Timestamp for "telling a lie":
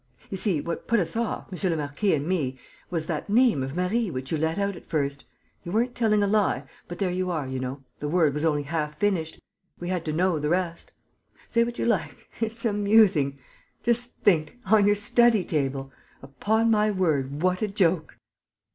5.93-6.63